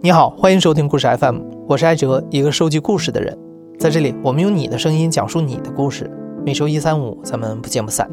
[0.00, 3.36] 你好，欢迎收听故事 FM，我是艾哲，一个收集故事的人。
[3.78, 6.10] 在这里，我们用你的声音讲述你的故事。
[6.46, 8.10] 每周一、三、五，咱们不见不散。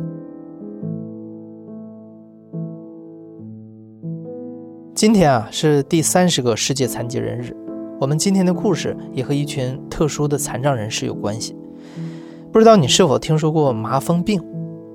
[4.94, 7.56] 今天啊，是第三十个世界残疾人日。
[8.02, 11.56] 我们今天的故事也和一群特殊的残障人士有关系。
[12.52, 14.44] 不知道你是否听说过麻风病？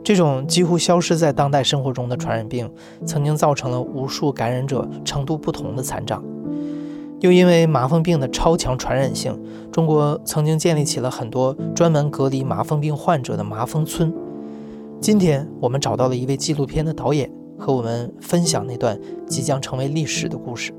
[0.04, 2.70] 这种几乎消失在当代生活中的传染病，
[3.06, 6.22] 曾经造成了无数感染者程度不同的残障。
[7.20, 9.34] 又因为麻风病的超强传染性，
[9.72, 14.12] 中国曾经建立起了很多专门隔离麻风病患者的麻风村。
[15.00, 20.70] 今天我们找到了一位纪录片的导演，和我们分享那段即将成为历史的故事。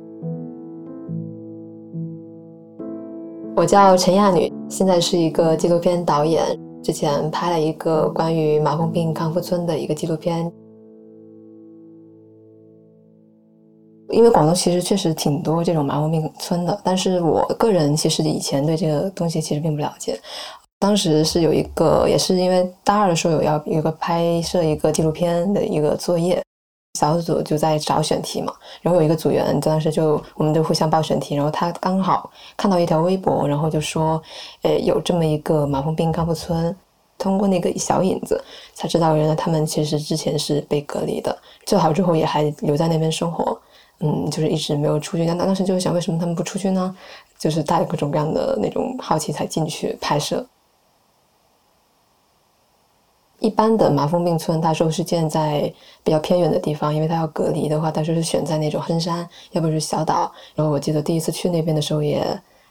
[3.55, 6.43] 我叫陈亚女，现在是一个纪录片导演，
[6.85, 10.51] 之前拍了一个关于麻风病康复村的一个纪录片。
[14.09, 20.15] 因为广东其实确实挺多这种麻风病村的，但是我个人其实以前对这个东西其实并不了解。
[20.77, 26.39] 当时是有一个，也是因为大二的时候有要有个拍摄一个纪录片的一个作业，
[26.95, 28.51] 小组就在找选题嘛，
[28.81, 34.19] 然后有一个组员当时就我们就互相报选题，然后他刚好看到一条微博，然后就说，
[34.63, 36.75] 呃，有这么一个麻风病康复村，
[37.19, 43.55] 通过那个小影子才知道原来他们其实之前是被隔离的，治好之后也还留在那边生活。
[43.99, 45.25] 嗯，就是一直没有出去。
[45.25, 46.93] 那当时就是想，为什么他们不出去呢？
[47.39, 50.45] 就是带着各种各样的那种好奇才进去拍摄。
[53.45, 55.71] 一般的麻风病村，它说是建在
[56.03, 60.31] 比较偏远的地方，因为它要隔离的话，它说是选在那种深山，要不是小岛。
[60.55, 62.25] 然后我记得第一次去那边的时候也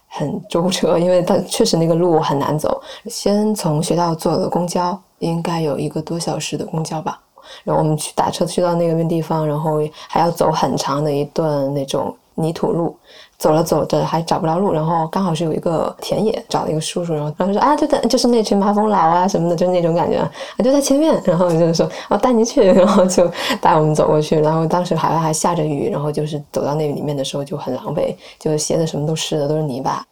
[0.08, 2.82] 很舟车，因为它确实那个路很难走。
[3.06, 7.20] 先从学校坐了公交，应该有一个多小时的公交吧。
[7.62, 12.96] 然后我们去打车去到那个地方，然后还要走很长的一段那种泥土路，
[13.38, 20.30] 走了走着还找不着路，然后刚好是有一个田野，找了一个叔叔，然后然后说啊，就在就是那群麻风佬啊什么的，就那种感觉，啊
[20.62, 23.30] 就在前面，然后就是说我带你去，然后就
[23.60, 30.04] 带我们走过去，然后当时好像还下着雨，然后就是走到那里面的时候就很狼狈，就是鞋子什么都湿的，都是泥巴。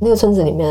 [0.00, 0.68] 那个村子里面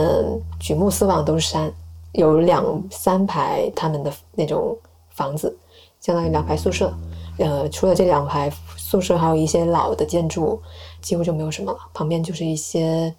[0.60, 1.72] 举目四望都是山。
[2.14, 4.76] 有两三排他们的那种
[5.12, 5.58] 房子，
[6.02, 6.94] 相当于两排宿舍。
[7.38, 8.52] 呃，除了这两排
[8.92, 10.62] 宿舍，还有一些老的建筑，
[11.02, 11.78] 几乎就没有什么了。
[11.94, 13.14] 旁边就是一些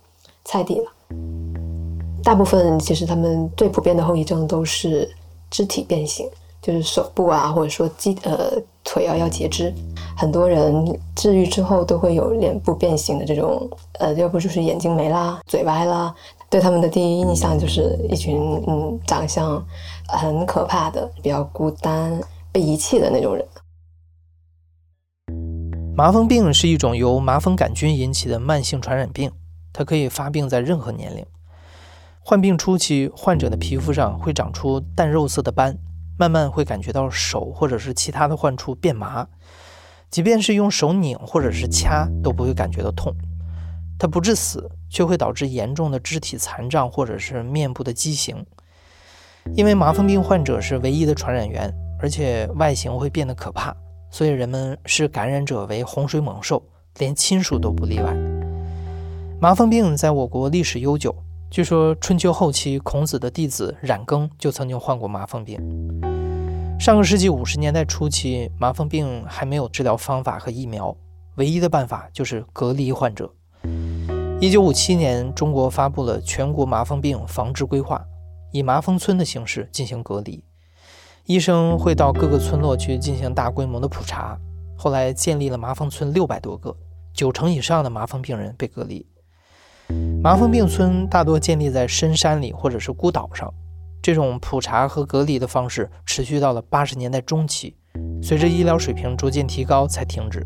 [0.44, 0.92] 菜地了。
[2.22, 5.10] 大部分其实他们最普遍的后遗症都是
[5.50, 6.28] 肢体变形，
[6.60, 8.52] 就是手部啊，或者说肌呃
[8.84, 9.72] 腿啊要截肢。
[10.14, 13.66] 很多人治愈之后都会有脸部变形的这种，
[13.98, 16.14] 呃，要不就是眼睛没啦，嘴歪啦。
[16.50, 19.64] 对他们的第一印象就是一群嗯，长相
[20.06, 22.20] 很可怕的、比较孤单、
[22.52, 23.42] 被遗弃的那种人。
[25.94, 29.30] 麻风病是一种由麻风杆菌引起的慢性传染病，
[29.74, 31.24] 它可以发病在任何年龄。
[32.20, 35.76] 患病初期，患者的皮肤上会长出淡肉色的斑，
[36.18, 39.28] 慢慢会感觉到手或者是其他的患处变麻，
[40.10, 43.14] 即便是用手拧或者是掐都不会感觉到痛。
[43.98, 48.46] 它不致死，却会导致严重的肢体残障或者是面部的畸形。
[49.54, 51.70] 因为麻风病患者是唯一的传染源，
[52.00, 53.76] 而且外形会变得可怕，
[54.12, 56.62] 所以人们视感染者为洪水猛兽，
[56.98, 58.14] 连亲属都不例外。
[59.40, 61.12] 麻风病在我国历史悠久，
[61.50, 65.58] 据说春秋后期孔子的弟子冉耕就曾经患过麻风病。
[66.78, 70.94] 上个世纪五十年代初期，麻风病还没有治疗方法和疫苗，
[71.36, 73.32] 唯一的办法就是隔离患者。
[74.40, 78.04] 一九五七年，中国发布了全国麻风病防治规划，
[78.50, 80.44] 以麻风村的形式进行隔离。
[81.24, 84.38] 医生会到各个村落去进行大规模的普查。
[84.76, 86.76] 后来建立了麻风村六百多个，
[87.14, 89.06] 九成以上的麻风病人被隔离。
[90.22, 93.52] 麻风病村大多建立在深山里或者是孤岛上。
[94.02, 97.76] 这种普查和隔离的方式持续到了八十年代中期，
[98.20, 100.44] 随着医疗水平逐渐提高才停止。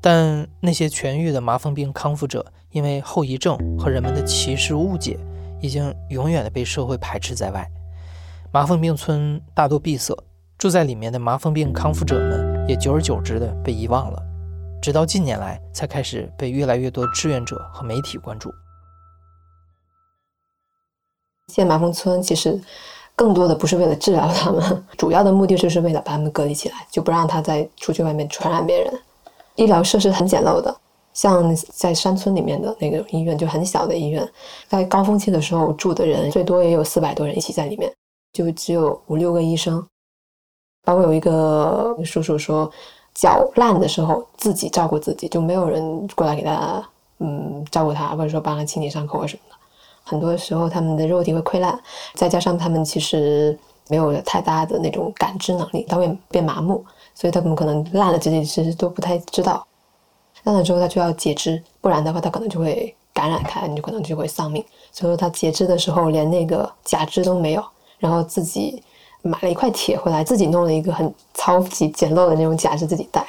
[0.00, 5.18] 但那些痊愈的麻风病康复者，因为后遗症和人们的歧视误解，
[5.60, 7.70] 已经永远的被社会排斥在外。
[8.52, 10.12] 麻风病村大多闭塞，
[10.58, 14.20] 住在里面的麻风病康复者们也久而久之的被遗忘了。
[14.82, 18.50] 直到近年来，才开始被越来越多志愿者和媒体关注。
[21.46, 22.60] 建麻风村其实
[23.14, 28.92] 更多的不是为了治疗他们， 主要的目的就是为了把他们隔离起来，就不让他再出去外面传染别人。
[29.54, 30.76] 医疗设施很简陋的，
[31.12, 34.28] 像在山村里面的那个医院就很小的医院，
[34.66, 37.92] 在高峰期的时候住的人最多也有四百多人一起在里面。
[38.32, 39.84] 就只有五六个医生，
[40.84, 42.70] 包括有一个叔叔说，
[43.14, 46.82] 脚烂的时候自己照顾自己，就没有人过来给他
[47.18, 49.56] 嗯照顾他，或者说帮他清理伤口啊什么的。
[50.02, 51.78] 很多时候他们的肉体会溃烂，
[52.14, 53.56] 再加上他们其实
[53.88, 56.84] 没有太大的那种感知能力，他会变麻木，
[57.14, 59.66] 所以他们可能烂了自己其实都不太知道。
[60.44, 64.64] 烂了之后他就要截肢，不然的话他可能就会感染开，你就可能就会丧命。
[64.90, 67.64] 所以说他截肢的时候连那个假肢都没有。
[68.00, 68.82] 然后自己
[69.22, 73.24] 买了一块铁回来，自己弄了一个很超级简陋的那种假肢自己戴。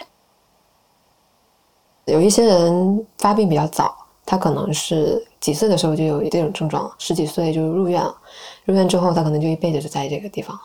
[2.06, 3.96] 有一些人发病比较早，
[4.26, 8.16] 他可能是几岁的时候就有这种症状，十几岁就入院了。
[8.66, 10.62] 入院之后，他可能就一辈子就在这个地方了。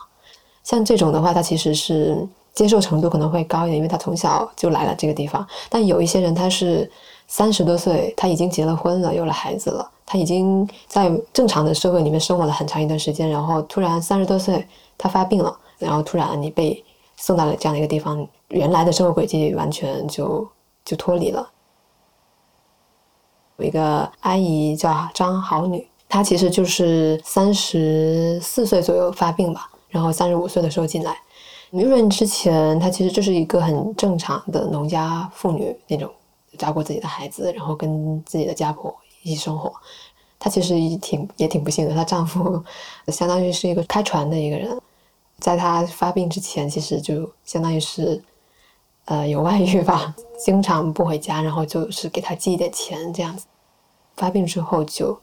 [0.63, 5.45] 像这种的话，他其实是接受程度可能会高一点，因为他从小就来了这个地方。
[5.69, 6.89] 但有一些人，他是
[7.27, 9.89] 三十多岁，他已经结了婚了，有了孩子了。
[10.09, 14.65] 他已经在正常的社会里面生活了很长一段时间，然后突然三十多岁
[14.97, 16.81] 他发病了，然后突然你被
[17.17, 20.47] 送到了这样的一个地方，原来的生活轨迹完全就
[20.85, 21.45] 就脱离了。
[23.57, 31.17] 有一个阿姨叫张好女，她其实就是三十四岁左右发病吧，然后三十五岁的时候进来。
[31.71, 36.09] 入院之前，她其实就是一个很正常的农家妇女那种，
[36.57, 38.95] 照顾自己的孩子，然后跟自己的家婆。
[39.23, 39.73] 一起生活，
[40.39, 41.93] 她其实也挺也挺不幸的。
[41.93, 42.63] 她丈夫
[43.07, 44.79] 相当于是一个开船的一个人，
[45.39, 48.23] 在她发病之前，其实就相当于是
[49.05, 53.45] 呃有外遇吧，经常不回家，然后就是给她寄一点钱这样子。
[54.15, 55.19] 发病之后，就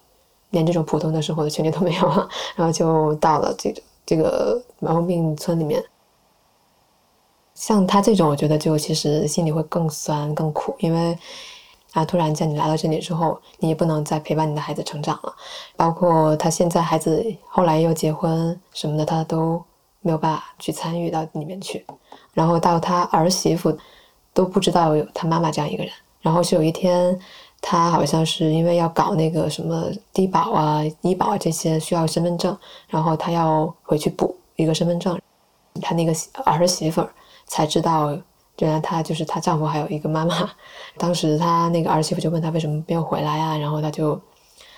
[0.51, 5.83] 连这种普通的生活的权利都没有了， 然后就到了这个这个麻风病村里面。
[7.55, 11.19] 像她这种，我觉得就其实心里会更酸更苦，因为。
[11.95, 12.05] 啊！
[12.05, 15.35] 突然间你来到这里之后，你也不能再陪伴你的孩子成长了，
[15.77, 19.63] 包括他现在孩子后来又结婚什么的，他都
[20.01, 21.87] 没有办法去参与到里面去。
[22.33, 23.79] 然后到他儿媳妇
[24.33, 25.93] 都不知道有他妈妈这样一个人。
[26.21, 27.17] 然后是有一天，
[27.61, 32.59] 他好像是因为要搞那个什么低保啊、医保啊这些需要身份证，
[32.89, 35.17] 然后他要回去补一个身份证，
[35.81, 36.13] 他那个
[36.45, 37.07] 儿媳妇
[37.47, 38.19] 才知道。
[38.59, 40.51] 原来她就是她丈夫，还有一个妈妈。
[40.97, 43.57] 当时她那个儿媳妇就问她为什么没有回来啊？
[43.57, 44.21] 然后她就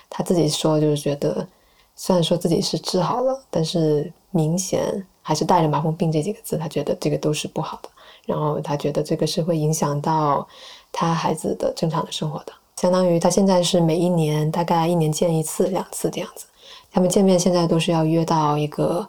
[0.08, 1.46] 她自己说，就是觉得
[1.94, 7.88] 虽然说自己是治好了，但是明显还是带着麻风病这几个字，她觉得这个都是不好的。
[8.24, 10.46] 然后她觉得这个是会影响到
[10.90, 12.52] 她孩子的正常的生活的。
[12.76, 16.46] 相当于她现在是每一年大概一年见一次两次这样子。
[16.90, 19.06] 他们见面现在都是要约到一个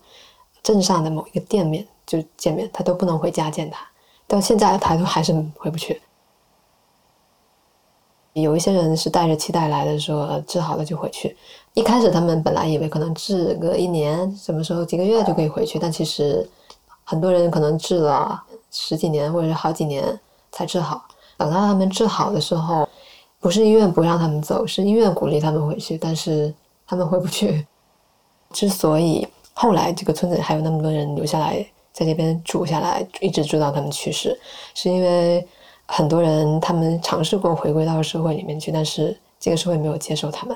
[0.61, 3.87] 镇上的某一个店面就见面，她都不能回家见他。
[4.27, 6.01] 到现在他都还是回不去。
[8.33, 11.35] 有一些人是带着期待来的，说治好了就回去。
[11.74, 16.47] 一开始他们本来以为可能治个一年，什么时候几个月就可以回去，但其实
[17.03, 18.39] 很多人可能治了
[18.69, 20.19] 十几年或者是好几年
[20.51, 21.03] 才治好。
[21.35, 22.88] 等到他们治好的时候，
[23.39, 26.53] 不是医院不让他们走，是医院鼓励他们回去，但是
[26.85, 27.65] 他们回不去。
[28.51, 31.65] 之所以后来这个村子还有那么多人留下来。
[31.97, 34.39] 在这边住下来，一直住到他们去世，
[34.75, 35.44] 是因为
[35.88, 40.55] 很多人他们尝试过回归到社会里面去，但是这个社会没有接受他们。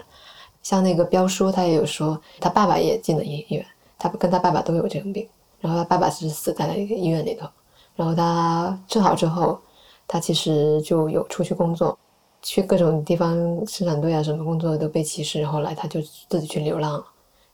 [0.62, 3.66] 像那个彪叔，他也有说，他爸爸也进了医医院，
[3.98, 5.28] 他跟他爸爸都有这种病，
[5.60, 7.48] 然后他爸爸是死在了一个医院里头，
[7.96, 9.60] 然后他治好之后，
[10.08, 11.98] 他其实就有出去工作，
[12.44, 13.36] 去各种地方
[13.66, 16.00] 生产队啊什么工作都被歧视，后来他就
[16.30, 17.04] 自己去流浪，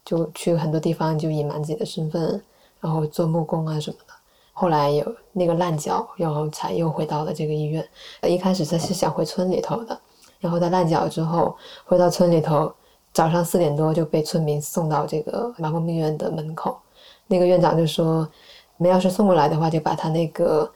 [0.03, 2.43] 就去很多地方就隐瞒自己的身份。
[2.79, 4.13] 然后做木工啊什么的，
[4.53, 7.87] 后来有那个烂脚，然后才又回到了这个医院。
[8.23, 9.99] 一开始他是想回村里头的，
[10.39, 11.55] 然后他烂脚之后
[11.85, 12.71] 回到村里头，
[13.13, 16.77] 早上四点多就被村民送到这个麻风病院的门口。
[17.27, 18.27] 那个院长就说
[18.77, 20.71] ：“你们要是送过来的话，就把他那个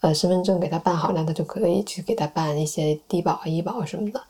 [0.00, 4.20] 呃身份证给他办好，那他就可以去给他办一些低保啊、医保什么的。”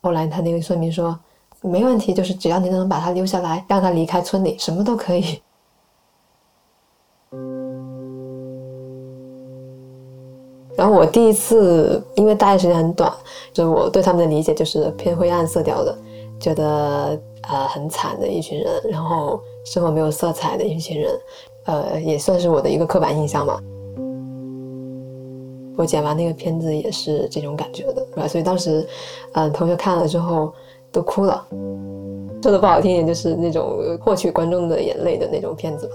[0.00, 1.18] 后来他那个村民说
[1.60, 5.42] ：“没问题，就是只要你能把他留下来，让他离开村里，什么都可以。”
[10.76, 13.12] 然后我第一次，因为待的时间很短，
[13.52, 15.94] 就我对他们的理解就是偏灰暗色调的，
[16.40, 21.10] 觉得呃很惨的一群人，然后生活没有色彩的一群人，
[21.66, 23.60] 呃也算是我的一个刻板印象嘛。
[25.76, 28.26] 我剪完那个片子也是这种感觉的，是吧？
[28.26, 28.86] 所以当时，
[29.32, 30.52] 嗯，同学看了之后
[30.90, 31.46] 都哭了，
[32.42, 35.92] 说的不好听一点就是那种获取观众的眼泪的那种片子吧。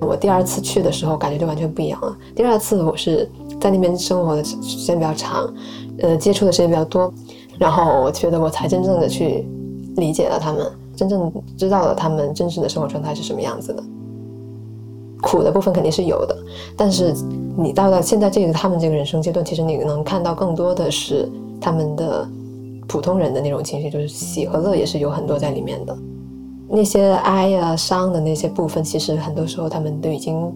[0.00, 2.16] 我第二次去的时候，感觉就完全不一样了。
[2.34, 3.28] 第二次我是
[3.60, 5.52] 在那边生活的时间比较长，
[5.98, 7.12] 呃，接触的时间比较多，
[7.58, 9.46] 然后我觉得我才真正的去
[9.96, 13.82] 理解了他们，真正知道了他们真实的生活状态是什么样子的。
[15.22, 16.36] 苦的部分肯定是有的，
[16.76, 17.14] 但是
[17.56, 22.28] 你到了现在这个他们这个人生阶段，其实你能看到更多的是他们的
[22.86, 25.96] 普通人的那种情绪，就是喜和乐也是有很多在里面的。
[26.68, 30.52] 那些哀啊伤的那些部分，其实很多时候他们都已经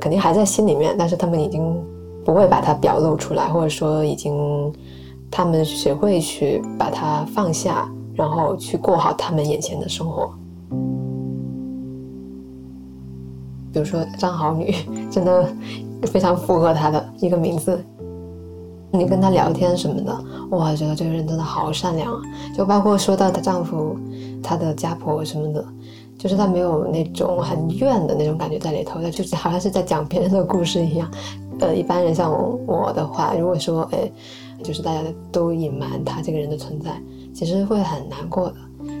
[0.00, 1.74] 肯定还在心里面，但是他们已经
[2.24, 4.72] 不会把它表露出来，或者说已经
[5.30, 10.30] 他们学会去把它放下，然后去过好他们眼前的生活。
[13.72, 14.74] 比如说张好女，
[15.10, 15.46] 真的
[16.02, 17.82] 非常符合她的一个名字。
[18.90, 22.20] 你跟她聊天什么的，哇，觉得这个人真的好善良啊！
[22.56, 23.96] 就包括说到她丈夫、
[24.42, 25.64] 她的家婆什么的，
[26.16, 31.10] 就是她没有那种很怨的那种感觉在里头，她就是好像是在讲别人的故事一样。
[31.60, 32.32] 呃，一般人像
[32.66, 34.10] 我的话，如果说哎，
[34.62, 36.90] 就是大家都隐瞒她这个人的存在，
[37.34, 38.54] 其实会很难过的。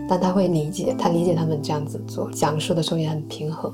[0.08, 3.72] 但她会理解，她理解他们这样子做，讲述的时候也很平和。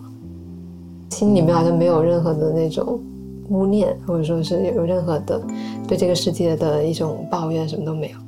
[1.10, 3.00] 心里面好像没有任何的那种
[3.48, 5.40] 污念，或者说是有任何的
[5.86, 8.18] 对这个世界的一种抱怨，什么都没有。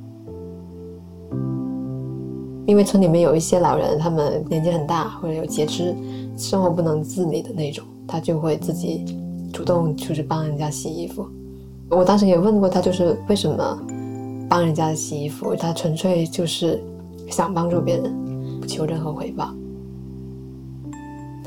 [2.65, 5.95] 因为村里面有一些老人，他们年纪很大或者有截肢，
[6.37, 9.05] 生活不能自理的那种，他就会自己
[9.53, 11.25] 主动出去帮人家洗衣服。
[11.89, 13.79] 我当时也问过他，就是为什么
[14.49, 15.55] 帮人家洗衣服？
[15.55, 16.83] 他纯粹就是
[17.29, 18.13] 想帮助别人，
[18.59, 19.53] 不求任何回报。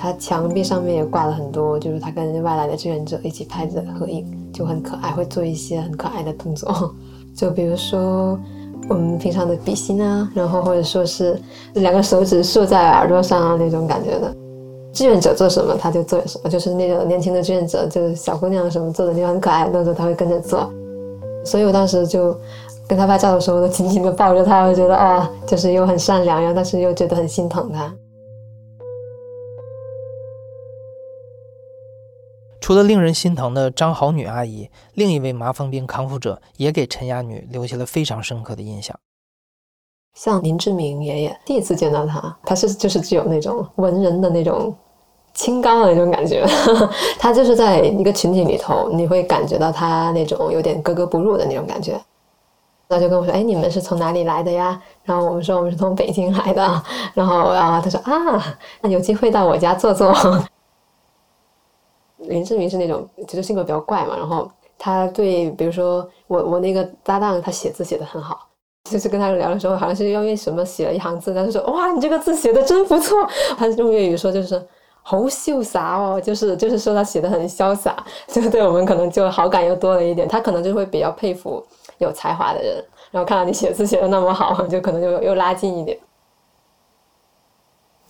[0.01, 6.95] 他墙壁上面也挂了很多，就是他跟外来的志愿者一起拍的合影，就很可爱，会做一些很可爱的动作，
[7.37, 8.39] 就比如说
[8.89, 11.39] 我们平常的比心啊，然后或者说是
[11.75, 14.35] 两个手指竖在耳朵上啊那种感觉的。
[14.93, 20.69] 志愿者做什么他就做什么，就是那个年轻的志愿者，就是小姑娘什么做的那种很可爱的动作，他会跟着做。
[21.45, 22.37] 所以我当时就
[22.89, 27.95] 跟他拍照的时候，都紧紧的抱着他，我觉得哦，就是又很善良，然后但是又觉得很心疼他。
[32.61, 38.95] 除了令人心疼的张好女阿姨，另一位麻风病康复者也给陈雅女留下了非常深刻的印象。
[40.15, 44.75] 像林志明爷爷，第一次见到他，他是就是具有那种文人的那种
[45.33, 46.45] 清高的那种感觉。
[47.19, 51.99] 他就是在一个群体里头，你会感觉到他那种有点格格不入的那种感觉。
[52.89, 56.83] 他就跟我说：“哎，你们是从哪里来的呀？”然后我们说：“我们是从北京来的。”
[57.15, 60.13] 然后啊，他说：“啊，那有机会到我家坐坐。”
[62.23, 68.49] 林志明是那种，其实性格比较怪嘛，然后他对，比如说我我那个搭档，他写字写的很好，
[68.91, 73.19] 就是跟他聊的时候，好像是因为什么写了一行字，他就说哇，你这个字写的真不错。
[73.57, 74.61] 他用粤语说就是
[75.03, 77.97] 好潇洒哦，就是就是说他写的很潇洒，
[78.29, 80.29] 就对我们可能就好感又多了一点。
[80.29, 81.65] 他可能就会比较佩服
[81.99, 85.99] 有才华的人，然后看到你写字写的那么好，就可能就又拉近一点。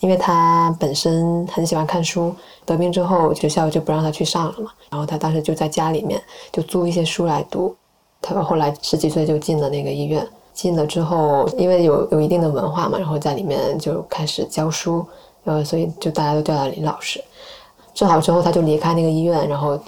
[0.00, 2.34] 因为他本身很喜欢看书，
[2.66, 7.74] 得病之后学校就不让他去上了嘛，然后他当时就在家里面就租一些书来读。
[8.20, 15.06] 他后来十几岁就进了那个医院，进了之后，因为有有一定的文化嘛，然后在里面就开始教书，
[15.44, 17.22] 呃，所以就大家都叫他林老师。
[17.94, 19.78] 治好之后，他就离开那个医院，然后。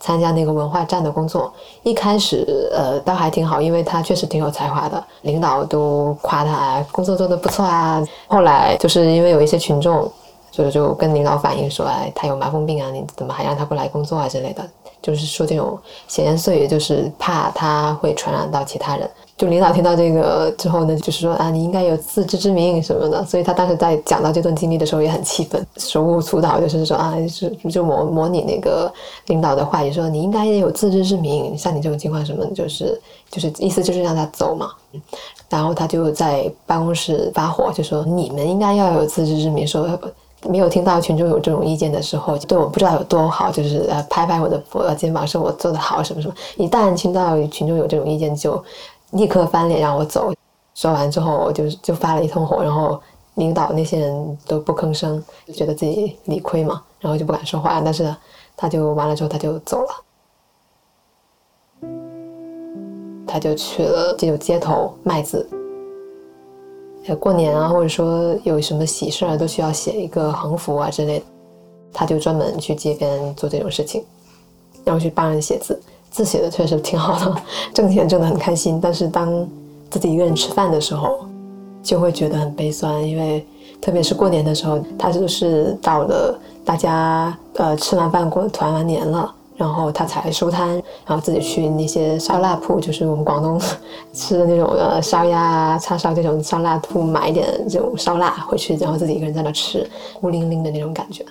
[0.00, 1.52] 参加那个文化站的工作，
[1.82, 8.02] 一开始呃倒还挺好，因为他确实挺有才华的，领导都夸他工作做得不错啊。
[8.26, 10.10] 后来就是因为有一些群众，
[10.50, 14.62] 就就跟领导反映说，哎，他有麻风病啊，你怎么还让他过来工作啊之类的，
[15.02, 19.10] 就是说这种闲言碎语，就是怕他会传染到其他人。
[19.38, 23.24] 就领导听到这个之后呢，就是说啊，你应该有自知之明什么的。
[23.24, 27.14] 所以他当时在讲到这段经历的时候也很气愤，手舞足蹈，就是说啊，
[27.62, 28.92] 就就模模拟那个
[29.28, 31.56] 领导的话，也说你应该也有自知之明。
[31.56, 34.70] 像你这种情况什么，就是就是意思就是让他走嘛。
[35.48, 39.88] 然后他就在办公室发火，就说你们应该要有自知之明，说
[40.48, 46.34] 没有听到群众有这种意见的时候，对我不知道有多好，就是呃拍拍我的呃肩膀，说我做的好什么什么。
[46.56, 48.62] 一旦听到群众有这种意见，就
[49.12, 50.32] 立刻翻脸让我走，
[50.74, 53.00] 说完之后我就就发了一通火，然后
[53.34, 57.80] 领导那些人都不吭声，就觉得自己理亏嘛，然后就不敢说话。
[57.80, 58.14] 但是
[58.56, 59.88] 他就完了之后他就走了，
[63.26, 65.48] 他就去了这种街头卖字。
[67.18, 71.24] 过年啊，或者说有什么喜事啊，都需要写一个横幅啊之类的，
[71.92, 74.04] 他就专门去街边做这种事情，
[74.84, 75.80] 然后去帮人写字。
[76.10, 78.80] 字写的确实挺好的，挣钱挣得很开心。
[78.80, 79.46] 但是当
[79.90, 81.18] 自己一个人吃饭的时候，
[81.82, 83.46] 就会觉得很悲酸，因为
[83.80, 90.68] 特别是过年的时候，他就是到了大家呃吃完饭过团完年了，然后他才收摊，
[91.06, 93.60] 然后自己去那些烧腊铺，就是我们广东
[94.12, 99.88] 吃的那种呃烧鸭啊、叉烧这种烧腊铺，买一点这种烧腊回去，然后自己一个人在那吃，
[100.20, 101.24] 孤零零的那种感觉。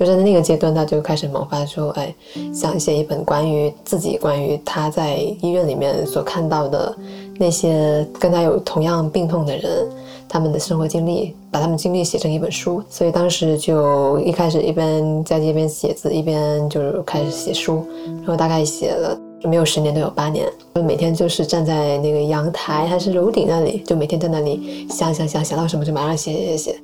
[0.00, 2.14] 就在那个阶段，他就开始萌发说：“哎，
[2.54, 6.96] 想写一本关于自己、关于他在医院里面所看到的
[7.38, 9.86] 那些跟他有同样病痛的人，
[10.26, 17.86] 他们的生活经历，把他们经历写成一本书。”所以当时就一开始一边在这边写字，一边就是开始写书，
[18.20, 26.79] 然后大概写了没有十年，都有八年，就每天就是站在那个阳台还是楼顶那里，就每天在那里想想想，想到什么就马上写写写。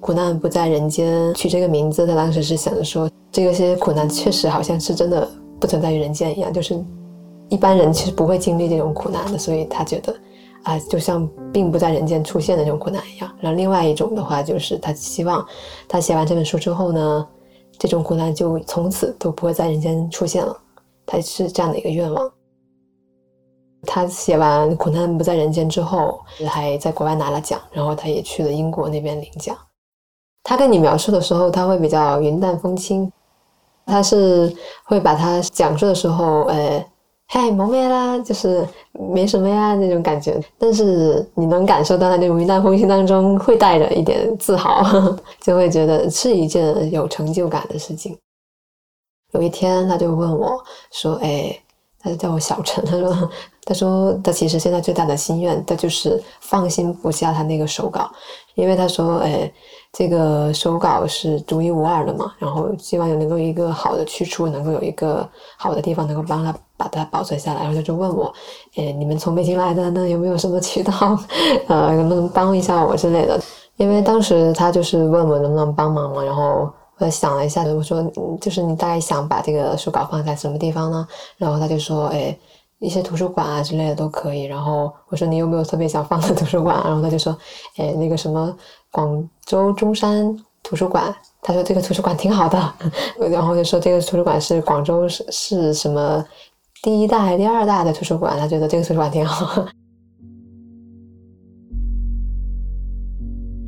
[0.00, 5.28] 苦难不在人间，取这个名字，他当时是想着说，这个些苦难确实好像是真的
[5.60, 6.82] 不存在于人间一样，就是
[7.48, 10.14] 一般人其实不会经历这种苦难的，所以他觉得
[10.62, 13.30] 啊，就像并不在人间出现的那种苦难一样。
[13.40, 15.44] 然后另外一种的话，就是他希望
[15.88, 17.26] 他写完这本书之后呢，
[17.78, 20.56] 这种苦难就从此都不会在人间出现了，
[21.04, 22.30] 他是这样的一个愿望。
[23.82, 29.56] 他写完《苦难不在人间》之后，还在国外拿了奖，然后他也去了英国那边领奖。
[30.48, 33.12] 他跟你描述的时候，他会比较云淡风轻，
[33.84, 34.50] 他是
[34.84, 36.82] 会把他讲述的时候，呃，
[37.26, 38.66] 嗨，蒙面啦，就是
[39.12, 40.40] 没什么呀那种感觉。
[40.56, 44.82] 但是你能感受到他那种云淡风轻当中会带着一点自豪，
[45.42, 48.16] 就会觉得是一件有成就感的事情。
[49.32, 50.58] 有一天，他就问我
[50.92, 51.54] 说：“哎，
[52.00, 53.30] 他就叫我小陈，他说，
[53.64, 58.10] 他说他其实现在最大的心愿，他就是放心不下他那个手稿，
[58.54, 59.50] 因为他说，哎。”
[59.90, 65.26] 这个手稿是独一无二的嘛，然后希望有能够一个好的去处，能够有一个
[65.56, 67.60] 好的地方能够帮他把它保存下来。
[67.60, 68.30] 然后他就问我，
[68.76, 70.92] 诶，你们从北京来的，那有没有什么渠道，
[71.68, 73.40] 呃，能不能帮一下我之类的？
[73.78, 78.02] 因为当时他就是问我能不能帮忙嘛，然后我想了一下，我说，
[78.40, 81.06] 就是你大概想把这个手稿放在什么地方呢？
[81.36, 82.38] 然后他就说，诶。
[82.80, 84.44] 一些图书馆啊之类的都可以。
[84.44, 86.80] 然后我说你有没有特别想放的图书馆？
[86.84, 87.36] 然后他就说，
[87.76, 88.56] 哎，那个什么
[88.92, 91.12] 广州中山图书馆。
[91.42, 92.74] 他说这个图书馆挺好的。
[93.32, 96.24] 然后就说这个图书馆是广州是是什么
[96.80, 98.38] 第一大还是第二大的图书馆？
[98.38, 99.66] 他觉得这个图书馆挺好。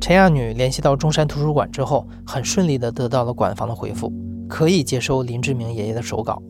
[0.01, 4.11] 陈亚女联系到中山图书馆之后，很顺利的得到了馆方的回复，
[4.49, 6.41] 可以接收林志明爷爷的手稿。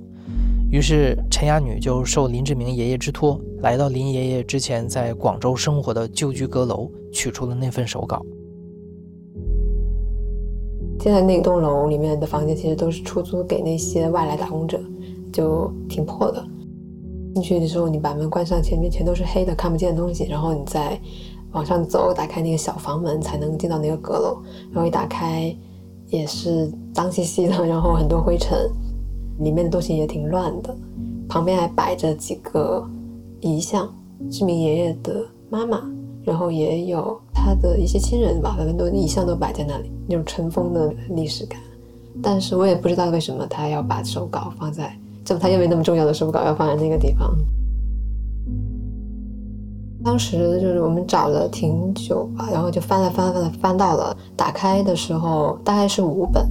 [0.71, 8.25] 于是陈雅女就受林志明爷爷之托，来到林爷爷之前在广州生活的旧居阁楼，取出了那份手稿。
[11.01, 14.79] 现在那栋楼里面的房间其实都是出租给那些外来打工者，
[15.33, 16.41] 就挺破的。
[17.33, 20.25] 进去的时候，你把门关上，前面全都是黑的，看不见东西。
[20.29, 20.97] 然后你再
[21.51, 24.41] 往上走，打开那个小房门，才能进到那个阁楼。
[24.71, 25.55] 然后一打开，
[26.07, 28.69] 也是脏兮兮的，然后很多灰尘。
[29.39, 30.75] 里面的东西也挺乱的，
[31.27, 32.87] 旁边还摆着几个
[33.39, 33.91] 遗像，
[34.29, 35.81] 志明爷爷的妈妈，
[36.23, 41.59] 然后也有他的一些亲人吧，反正都遗像都摆在那里，那种尘封的历史感。
[42.21, 47.35] 但是我也不知道为什么他要把手稿放在，就他认为那么重要的手稿要放在那个地方。
[50.03, 56.45] 当时就是我们找了挺久吧，然后就翻了翻翻翻到了，打开的时候大概是五本。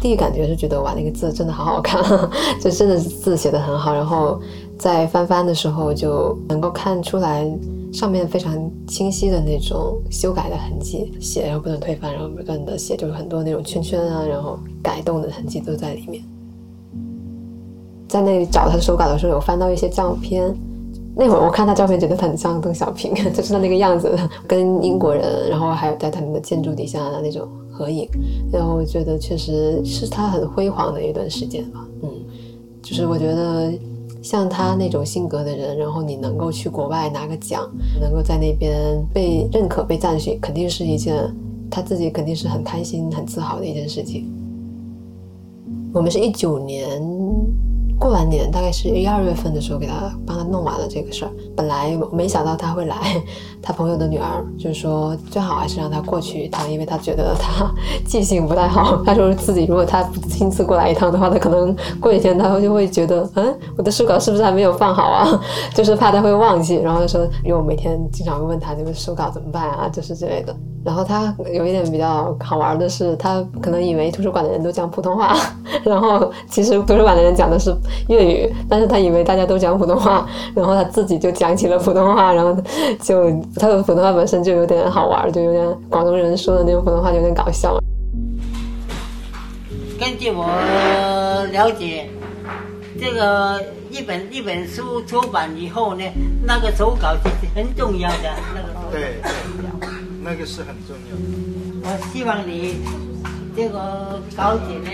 [0.00, 2.02] 第一感觉是觉得哇，那个字真的好好看，
[2.60, 3.94] 就真的是字写的很好。
[3.94, 4.40] 然后
[4.78, 7.48] 在翻翻的时候就能够看出来
[7.92, 16.22] 上面非常清晰的那种修改的痕迹，写然后不断推翻，然后不断的写，就是很多那种圈圈啊，然后改动的痕迹都在里面。
[18.08, 20.54] 在那里找他的手稿的时候，有翻到一些照片。
[21.16, 28.08] 那会儿我看他照片，觉得他很像邓小平， 就是他那个样子， 跟英国人，然后还有在他们的建筑底下的那种合影，
[28.52, 31.86] 然后我觉得确实是他很辉煌的一段时间吧。
[32.02, 32.10] 嗯，
[32.82, 33.72] 就是我觉得
[34.22, 41.14] 像他那种性格的人，然后你能够去国外拿个奖，能够在那边被认可、被赞许，肯定是一件
[41.70, 44.28] 他自己肯定是很开心、很自豪的一件事情。
[45.92, 47.00] 我们是一九年。
[48.04, 49.94] 过完年大概是一二月份的时候，给他
[50.26, 51.30] 帮他弄完了这个事儿。
[51.56, 52.98] 本来没想到他会来，
[53.62, 57.66] 他朋友的女儿就是说最好还是让他过去一趟，因为他觉得他
[58.04, 59.02] 记性不太好。
[59.06, 65.40] 他说自己如果他不亲自过来一趟的话，他可能过几天他就会觉得，嗯，我的手稿是不是还没有放好啊？
[65.74, 66.74] 就是怕他会忘记。
[66.74, 70.54] 然后他说，因为我每天经常会问他这个手稿怎么办啊，就是之类的。
[70.84, 75.34] 然后他有一点比较好玩的是，他可能以为图书馆的人都讲普通话，
[75.82, 77.74] 然后其实图书馆的人讲的是
[78.08, 82.54] 粤语，但是他以为大家都讲普通话，然后他自己就讲起了普通话，然后
[83.00, 87.78] 就他的普通话本身就有点好玩，就有点广东人说的那种普通话，有点搞笑。
[89.98, 90.46] 根据我
[91.50, 92.10] 了解，
[93.00, 93.58] 这个
[93.90, 96.04] 一本一本书出版以后呢，
[96.44, 97.20] 那个手稿是
[97.54, 98.30] 很重要的。
[98.54, 99.14] 那个对，
[100.24, 101.22] 那个是很重要的。
[101.82, 102.76] 我希望你
[103.54, 104.90] 这个稿子呢，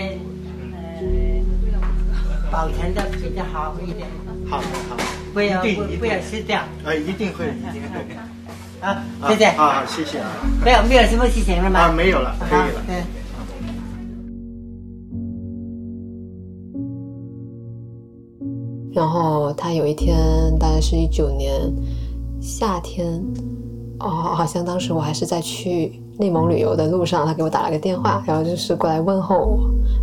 [0.99, 1.41] 呃，
[2.51, 4.05] 保存的比较好一点。
[4.49, 4.63] 好好
[4.97, 6.59] 的，不要不不要吃掉。
[6.83, 8.05] 啊，一定会，一定会。
[8.81, 9.47] 啊，谢谢。
[9.51, 10.29] 好好，谢谢啊。
[10.65, 11.79] 没有没有什么事情了吗？
[11.79, 12.83] 啊，没有了，可以了。
[12.85, 13.01] 对。
[18.93, 20.17] 然后他有一天，
[20.59, 21.53] 大概是一九年
[22.41, 23.23] 夏天，
[24.03, 29.59] 哦，好像当时我还是在去内蒙旅游的路上，他给我打了个电话，然后就是过来问候我，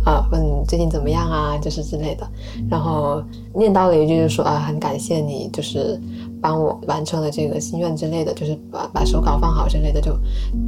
[0.09, 2.27] 啊，问最近怎么样啊，就是之类的，
[2.69, 3.21] 然后
[3.53, 5.99] 念叨了一句，就说啊，很感谢你，就是
[6.41, 10.11] 帮我完成了这个心愿之类的，就是把把手稿放好之类的，就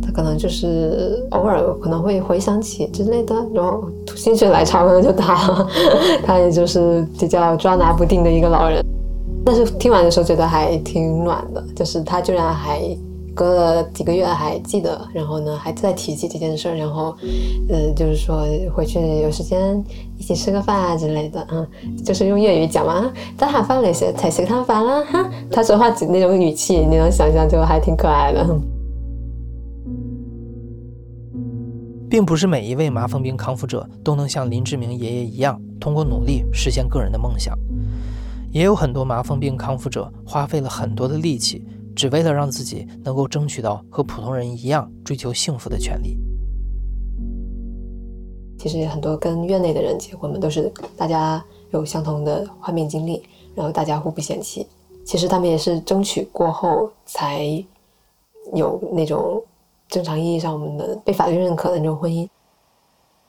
[0.02, 3.84] 他可能就是偶尔可能会回想起之类的，然后
[4.16, 5.68] 心血来潮可能就打了，
[6.26, 8.84] 他也就是比较抓拿不定的一个老人。
[9.44, 12.80] 但是听完的时候觉得还挺暖的，就是他居然还
[13.34, 17.16] 隔了几个月还记得，然后呢还在提起这件事儿，然后，
[17.70, 19.84] 呃，就是说回去有时间
[20.18, 21.68] 一起吃个饭啊之类的，嗯，
[22.04, 28.46] 就是用粤语讲嘛，咱下翻嚟食，食餐飯啦，哈，他说话那种语气，你能想象就还挺可爱的。
[32.10, 37.58] 并不是每一位麻风病康复者都能像林志明爷爷一样，通过努力实现个人的梦想。
[38.52, 41.66] 也有很多麻风病康复者花费了很多的力气，
[42.02, 46.18] 只为了让自己能够争取到和普通人一样追求幸福的权利。
[48.58, 53.22] 其实很多跟院内的人结婚嘛，都是大家有相同的患病经历，
[53.54, 54.66] 然后大家互不嫌弃。
[55.06, 57.64] 其实他们也是争取过后才
[58.56, 59.40] 有那种
[59.88, 62.28] 正常意义上我们的被法律认可的那种婚姻。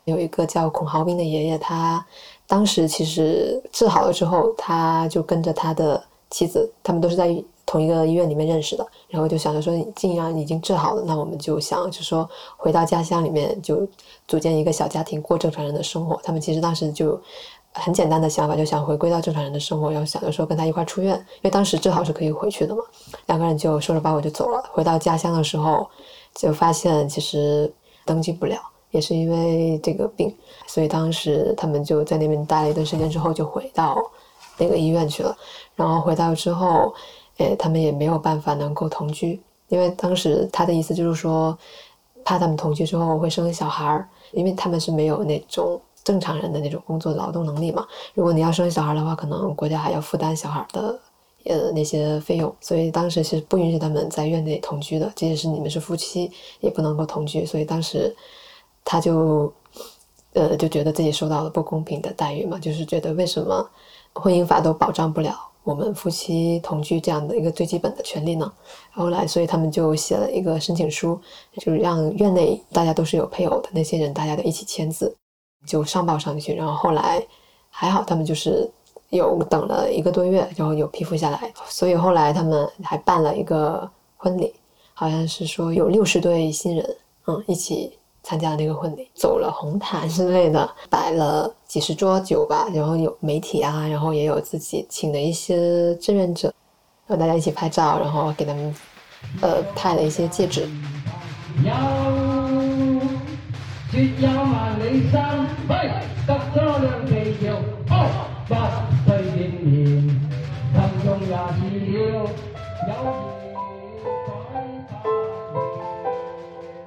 [0.06, 2.02] 有一个叫孔豪斌的爷爷，他
[2.46, 13.86] 当时其实治好了之后，他就跟着他的妻子，他们都是在同一个医院里面认识的，然后就想着说，既然已经治好了，那我们就想就说回到家乡里面就
[14.26, 16.20] 组建一个小家庭，过正常人的生活。
[16.22, 17.20] 他们其实当时就
[17.72, 22.82] 很简单的想法，就想回归到正常人的生活，然后想着说跟他一块出院，因为当时治好是可以回去的嘛。
[23.26, 24.62] 两个人就收拾包裹就走了。
[24.72, 25.88] 回到家乡的时候，
[26.34, 27.72] 就发现其实
[28.04, 28.58] 登记不了。
[28.90, 33.96] 也是因为这个病，所以当时他们就在那边待了一段时间之后，就回到
[34.58, 35.34] 那个医院去了。
[35.74, 36.92] 然后回到之后，
[37.38, 41.56] 诶，他们也没有办法能够同居，因为当时他的意思就是说，
[42.24, 47.86] 怕他们同居之后会生小孩儿，因为他们是没有那种正常人的那种工作劳动能力嘛。
[48.14, 51.00] 如果你要生小孩的话，可能国家还要负担小孩的
[51.44, 57.44] 呃那些费用，所以当时是不允许他们在院内同居的，即使是你们是夫妻，也不能够同居。
[57.46, 58.14] 所以当时。
[58.84, 59.52] 他就，
[60.32, 63.64] 呃，就觉得自己受到了不公平的待遇嘛，就是觉得为什么
[64.12, 65.32] 婚姻法都保障不了
[65.64, 68.52] 我们夫妻同居这样的一个最基本的权利呢？
[68.90, 71.20] 后来，所以他们就写了一个申请书，
[71.56, 75.14] 就是让院内大家都是有配偶的那些人，大家都一起签字，
[75.64, 76.54] 就上报上去。
[76.54, 77.24] 然后后来
[77.70, 78.68] 还好，他们就是
[79.10, 81.52] 有等了一个多月，然后有批复下来。
[81.68, 84.52] 所以后来他们还办了一个婚礼，
[84.94, 86.96] 好像是说有六十对新人，
[87.26, 87.96] 嗯，一起。
[88.22, 96.52] 参加那个婚礼，走了红毯之类的，摆了几十桌酒吧，然后有媒体啊，然后也有自己请的一些志愿者，
[97.06, 98.74] 然后大家一起拍照，然后给他们
[99.40, 100.68] 呃派了一些戒指。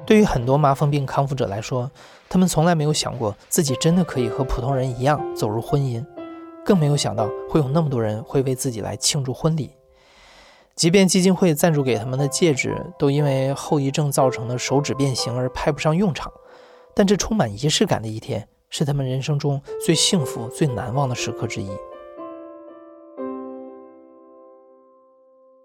[0.05, 1.89] 对于很多麻风病康复者来说，
[2.29, 6.05] 他们从来没有想过自己真的可以和普通人一样走入婚姻，
[6.63, 9.71] 更没有想到会有那么多人会为自己来庆祝婚礼。
[10.75, 16.31] 即便基金会赞助给他们的戒指都因为后遗症造成的手指变形而派不上用场，
[16.93, 21.69] 但这充满仪式感的一天是他们人生中最幸福、最难忘的时刻之一。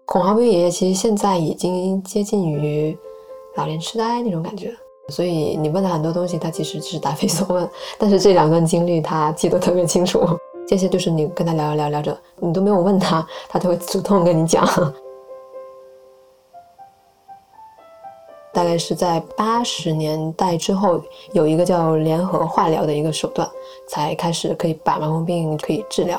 [0.05, 2.97] 孔豪斌爷爷其实现在已经接近于。
[3.55, 4.73] 老年痴呆那种感觉，
[5.09, 7.69] 所以你问他很多东西，他其实只是答非所问。
[7.97, 10.21] 但是这两段经历他记得特别清楚，
[10.65, 14.65] 这些就是你跟他聊聊聊着，你都没有问他，他都会主动跟你讲。
[18.53, 21.01] 大概是在八十年代之后，
[21.33, 23.49] 有一个叫联合化疗的一个手段，
[23.87, 26.17] 才开始可以把麻风病可以治疗。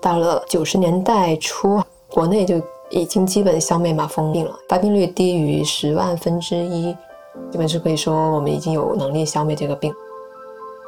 [0.00, 1.78] 到了九十年代初，
[2.10, 2.58] 国内就。
[2.92, 6.94] 已经基本消灭麻风病了，发病率低于十万分之一，
[7.50, 9.92] 基本是可以说我们已经有能力消灭这个病。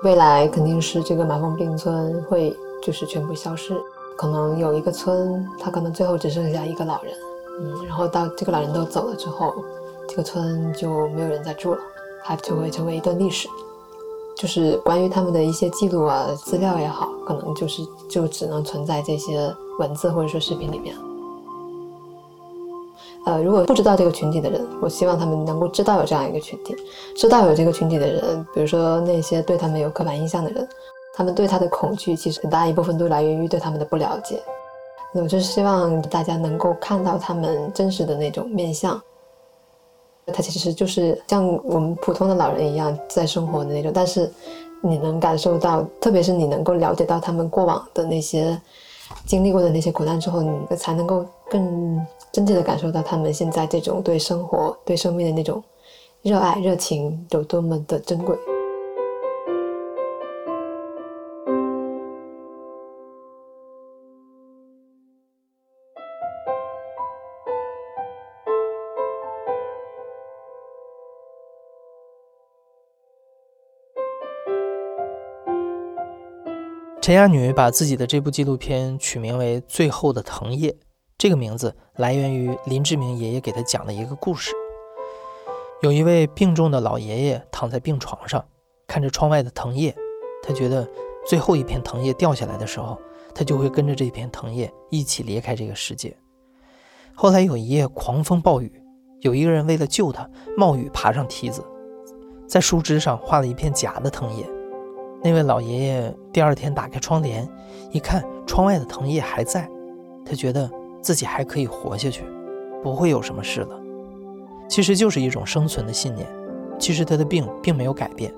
[0.02, 3.74] 未来肯定是这个麻风病村会就是全部消失，
[4.18, 7.14] 可能有一个村，它可能最后只剩下一个老人，
[7.62, 9.54] 嗯，然后到这个老人都走了之后，
[10.06, 11.80] 这个村就没有人再住了，
[12.22, 13.48] 它就会成为一段历史，
[14.36, 20.94] 就是关于他们的一些记录啊、资料也好，可能就是就只能存在这些文字或者说视频里面。
[23.24, 26.76] 呃，如果不知道这个群体的人，我希望他们能够知道有这样一个群体，
[27.16, 30.68] 知道有这个群体的人，比如说那些对他们有刻板印象的人，
[31.14, 34.42] 他们对他的恐惧，其实很大一部分都来源于对他们的不了解。
[35.12, 39.00] 那我就是希望大家能够看到他们真实的那种面相，
[40.26, 44.30] 他其实就是像我们普通的老人一样在生活的那种，但是
[44.82, 48.60] 你能感受到，特别是你能够了解到他们过往的那些
[49.26, 52.04] 经历过的那些苦难之后，你才能够更。
[52.34, 55.62] 真切的感受到他们现在这种对生活、对生命的那种
[56.22, 58.36] 热爱、热情有多么的珍贵。
[77.04, 80.70] 陈亚女把自己的这部纪录片取名为《最后的藤叶》。
[81.18, 84.52] 这个名字来源于林志明爷爷给他讲的一个故事。
[85.82, 88.42] 有一位病重的老爷爷躺在病床上，
[88.86, 89.94] 看着窗外的藤叶，
[90.42, 90.88] 他觉得
[91.28, 92.98] 最后一片藤叶掉下来的时候，
[93.34, 96.16] 他就会跟着这片藤叶一起离开这个世界。
[97.14, 98.82] 后来有一夜狂风暴雨，
[99.20, 101.62] 有一个人为了救他，冒雨爬上梯子，
[102.48, 104.46] 在树枝上画了一片假的藤叶。
[105.24, 107.48] 那位老爷爷第二天打开窗帘，
[107.90, 109.68] 一看窗外的藤叶还在，
[110.24, 110.70] 他觉得。
[111.04, 112.24] 自己还可以活下去，
[112.82, 113.78] 不会有什么事了。
[114.70, 116.26] 其实就是一种生存的信念。
[116.78, 118.32] 其实他的病并没有改变，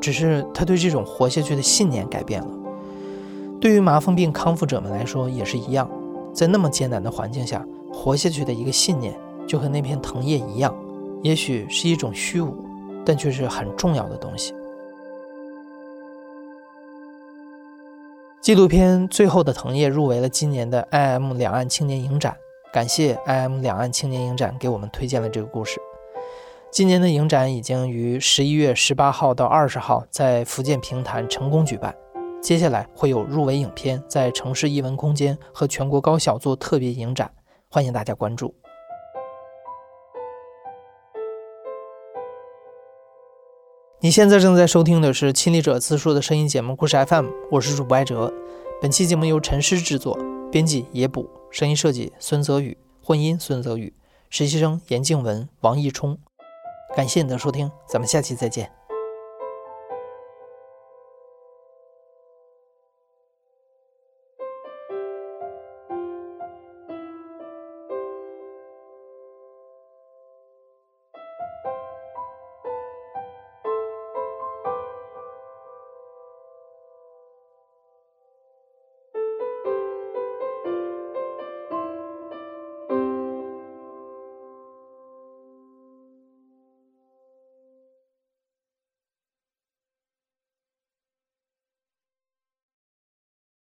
[0.00, 2.48] 只是他对这种活下去的信念改变了。
[3.60, 5.90] 对于麻风病康复者们来说也是一样，
[6.32, 9.12] 在那么艰难的环境下活下去的一个信念，
[9.44, 10.72] 就和那片藤叶一样，
[11.24, 12.54] 也许是一种虚无，
[13.04, 14.54] 但却是很重要的东西。
[18.42, 22.36] 纪录片《最后的藤叶》入围了今年的 IM 两岸青年影展，
[22.72, 25.80] 感谢 IM 两岸青年影展给我们推荐了这个故事。
[26.68, 31.94] 今年的影展已经于十一月十八号到二十号在福建平潭成功举办，
[32.42, 37.30] 接下来会有入围影片在城市艺文空间和全国高校做特别影展，
[37.70, 38.52] 欢迎大家关注。
[44.04, 48.34] 你现在正在收听的是亲历者自述的声音节目《故事 FM》，我是主播艾哲。
[48.80, 50.18] 本期节目由陈诗制作，
[50.50, 53.94] 编辑野捕，声音设计孙泽宇，混音孙泽宇，
[54.28, 56.18] 实习生严静文、王艺冲。
[56.96, 58.68] 感谢你的收听，咱们下期再见。